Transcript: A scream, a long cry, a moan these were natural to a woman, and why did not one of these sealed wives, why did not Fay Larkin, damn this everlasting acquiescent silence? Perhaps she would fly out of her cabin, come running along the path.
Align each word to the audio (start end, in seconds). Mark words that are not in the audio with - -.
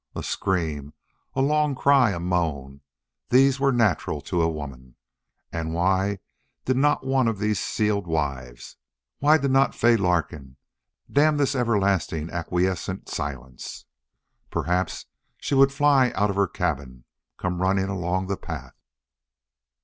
A 0.15 0.23
scream, 0.23 0.93
a 1.35 1.43
long 1.43 1.75
cry, 1.75 2.09
a 2.09 2.19
moan 2.19 2.81
these 3.29 3.59
were 3.59 3.71
natural 3.71 4.19
to 4.21 4.41
a 4.41 4.49
woman, 4.49 4.95
and 5.51 5.75
why 5.75 6.17
did 6.65 6.75
not 6.77 7.05
one 7.05 7.27
of 7.27 7.37
these 7.37 7.59
sealed 7.59 8.07
wives, 8.07 8.77
why 9.19 9.37
did 9.37 9.51
not 9.51 9.75
Fay 9.75 9.95
Larkin, 9.95 10.57
damn 11.11 11.37
this 11.37 11.53
everlasting 11.53 12.31
acquiescent 12.31 13.09
silence? 13.09 13.85
Perhaps 14.49 15.05
she 15.37 15.53
would 15.53 15.71
fly 15.71 16.09
out 16.15 16.31
of 16.31 16.35
her 16.35 16.47
cabin, 16.47 17.03
come 17.37 17.61
running 17.61 17.85
along 17.87 18.25
the 18.25 18.37
path. 18.37 18.81